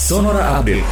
Sonora 0.00 0.56
Update. 0.56 0.88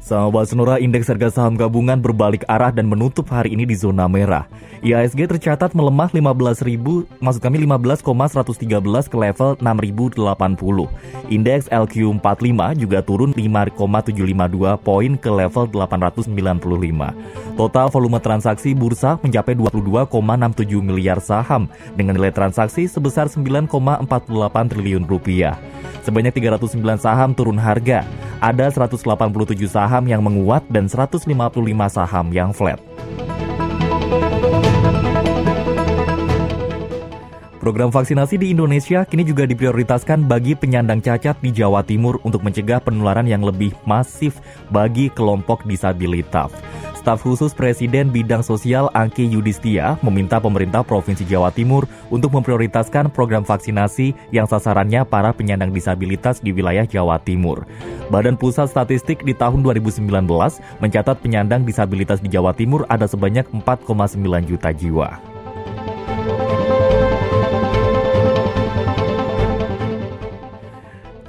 Sahabat 0.00 0.48
Sonora, 0.48 0.80
indeks 0.80 1.04
harga 1.12 1.28
saham 1.28 1.52
gabungan 1.52 2.00
berbalik 2.00 2.48
arah 2.48 2.72
dan 2.72 2.88
menutup 2.88 3.28
hari 3.28 3.52
ini 3.52 3.68
di 3.68 3.76
zona 3.76 4.08
merah. 4.08 4.48
IASG 4.80 5.28
tercatat 5.28 5.76
melemah 5.76 6.08
15.000, 6.08 6.80
maksud 7.20 7.44
kami 7.44 7.60
15,113 7.68 9.12
ke 9.12 9.16
level 9.20 9.52
6.080. 9.60 10.16
Indeks 11.28 11.68
LQ45 11.68 12.60
juga 12.80 13.04
turun 13.04 13.36
5,752 13.36 14.80
poin 14.80 15.12
ke 15.20 15.28
level 15.28 15.68
895. 15.68 16.24
Total 17.60 17.86
volume 17.92 18.16
transaksi 18.24 18.72
bursa 18.72 19.20
mencapai 19.20 19.52
22,67 19.52 20.08
miliar 20.80 21.20
saham 21.20 21.68
dengan 22.00 22.16
nilai 22.16 22.32
transaksi 22.32 22.88
sebesar 22.88 23.28
9,48 23.28 24.08
triliun 24.72 25.04
rupiah. 25.04 25.60
Sebanyak 26.10 26.42
309 26.42 27.06
saham 27.06 27.30
turun 27.38 27.54
harga 27.54 28.02
ada 28.42 28.66
187 28.66 29.30
saham 29.70 30.10
yang 30.10 30.18
menguat 30.26 30.66
dan 30.66 30.90
155 30.90 31.22
saham 31.86 32.26
yang 32.34 32.50
flat. 32.50 32.82
Program 37.62 37.94
vaksinasi 37.94 38.42
di 38.42 38.50
Indonesia 38.50 39.06
kini 39.06 39.22
juga 39.22 39.46
diprioritaskan 39.46 40.26
bagi 40.26 40.58
penyandang 40.58 40.98
cacat 40.98 41.38
di 41.38 41.54
Jawa 41.54 41.86
Timur 41.86 42.18
untuk 42.26 42.42
mencegah 42.42 42.82
penularan 42.82 43.30
yang 43.30 43.46
lebih 43.46 43.70
masif 43.86 44.42
bagi 44.66 45.14
kelompok 45.14 45.62
disabilitas. 45.62 46.50
Staf 47.00 47.24
khusus 47.24 47.56
Presiden 47.56 48.12
Bidang 48.12 48.44
Sosial 48.44 48.92
Angki 48.92 49.24
Yudistia 49.24 49.96
meminta 50.04 50.36
pemerintah 50.36 50.84
Provinsi 50.84 51.24
Jawa 51.24 51.48
Timur 51.48 51.88
untuk 52.12 52.36
memprioritaskan 52.36 53.08
program 53.08 53.40
vaksinasi 53.40 54.12
yang 54.28 54.44
sasarannya 54.44 55.08
para 55.08 55.32
penyandang 55.32 55.72
disabilitas 55.72 56.44
di 56.44 56.52
wilayah 56.52 56.84
Jawa 56.84 57.16
Timur. 57.24 57.64
Badan 58.12 58.36
Pusat 58.36 58.68
Statistik 58.68 59.24
di 59.24 59.32
tahun 59.32 59.64
2019 59.64 60.04
mencatat 60.84 61.16
penyandang 61.24 61.64
disabilitas 61.64 62.20
di 62.20 62.28
Jawa 62.28 62.52
Timur 62.52 62.84
ada 62.92 63.08
sebanyak 63.08 63.48
4,9 63.48 64.20
juta 64.44 64.68
jiwa. 64.68 65.29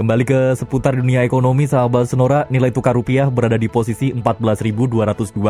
Kembali 0.01 0.25
ke 0.25 0.57
seputar 0.57 0.97
dunia 0.97 1.21
ekonomi, 1.21 1.69
sahabat 1.69 2.09
Senora, 2.09 2.49
nilai 2.49 2.73
tukar 2.73 2.97
rupiah 2.97 3.29
berada 3.29 3.53
di 3.53 3.69
posisi 3.69 4.09
14.202 4.09 4.89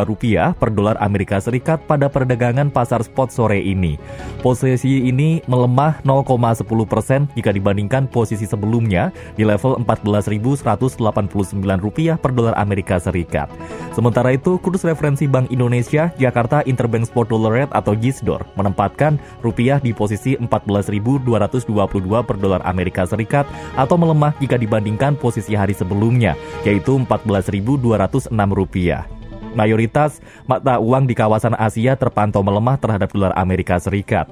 rupiah 0.03 0.51
per 0.51 0.75
dolar 0.75 0.99
Amerika 0.99 1.39
Serikat 1.39 1.87
pada 1.87 2.11
perdagangan 2.11 2.67
pasar 2.67 2.99
spot 2.99 3.31
sore 3.31 3.63
ini. 3.63 3.95
Posisi 4.43 5.07
ini 5.07 5.39
melemah 5.47 6.03
0,10 6.03 6.67
persen 6.83 7.31
jika 7.31 7.55
dibandingkan 7.55 8.11
posisi 8.11 8.43
sebelumnya 8.43 9.15
di 9.39 9.47
level 9.47 9.79
14.189 9.87 10.99
rupiah 11.79 12.19
per 12.19 12.35
dolar 12.35 12.51
Amerika 12.59 12.99
Serikat. 12.99 13.47
Sementara 13.95 14.35
itu, 14.35 14.59
kurs 14.59 14.83
referensi 14.83 15.31
Bank 15.31 15.47
Indonesia 15.47 16.11
Jakarta 16.19 16.59
Interbank 16.67 17.07
Spot 17.07 17.23
Dollar 17.23 17.55
Rate 17.55 17.71
atau 17.71 17.95
JISDOR 17.95 18.43
menempatkan 18.59 19.15
rupiah 19.39 19.79
di 19.79 19.95
posisi 19.95 20.35
14.222 20.35 21.23
per 22.27 22.35
dolar 22.35 22.59
Amerika 22.67 23.07
Serikat 23.07 23.47
atau 23.79 23.95
melemah 23.95 24.40
jika 24.41 24.57
dibandingkan 24.57 25.13
posisi 25.13 25.53
hari 25.53 25.77
sebelumnya, 25.77 26.33
yaitu 26.65 26.97
Rp14.206. 27.05 28.33
Mayoritas 29.53 30.23
mata 30.47 30.79
uang 30.79 31.05
di 31.05 31.13
kawasan 31.13 31.53
Asia 31.59 31.93
terpantau 31.99 32.41
melemah 32.41 32.79
terhadap 32.79 33.11
dolar 33.13 33.35
Amerika 33.37 33.77
Serikat. 33.77 34.25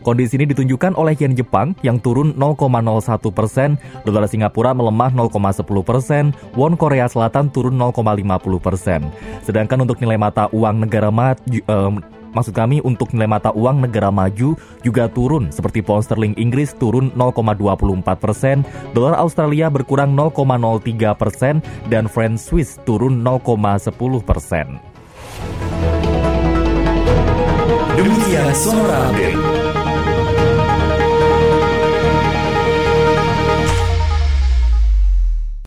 Kondisi 0.00 0.40
ini 0.40 0.48
ditunjukkan 0.48 0.96
oleh 0.96 1.12
yen 1.12 1.36
Jepang 1.36 1.76
yang 1.84 2.00
turun 2.00 2.32
0,01 2.32 3.20
persen, 3.36 3.76
dolar 4.08 4.24
Singapura 4.24 4.72
melemah 4.72 5.12
0,10 5.12 5.60
persen, 5.84 6.32
won 6.56 6.72
Korea 6.72 7.04
Selatan 7.04 7.52
turun 7.52 7.76
0,50 7.76 8.64
persen. 8.64 9.12
Sedangkan 9.44 9.84
untuk 9.84 10.00
nilai 10.00 10.16
mata 10.16 10.48
uang 10.56 10.88
negara 10.88 11.12
maju, 11.12 11.60
uh, 11.68 11.92
maksud 12.32 12.54
kami 12.56 12.82
untuk 12.82 13.12
nilai 13.14 13.30
mata 13.30 13.50
uang 13.54 13.84
negara 13.84 14.08
maju 14.08 14.56
juga 14.82 15.06
turun 15.10 15.52
seperti 15.54 15.84
pound 15.84 16.06
sterling 16.06 16.34
Inggris 16.40 16.74
turun 16.78 17.12
0,24 17.14 18.02
persen, 18.16 18.66
dolar 18.96 19.18
Australia 19.18 19.68
berkurang 19.68 20.16
0,03 20.16 21.14
persen, 21.14 21.60
dan 21.92 22.06
franc 22.06 22.40
Swiss 22.40 22.80
turun 22.88 23.20
0,10 23.22 23.92
persen. 24.24 24.80
Demikian 28.00 28.48
Sonora 28.56 29.12
Update. 29.12 29.59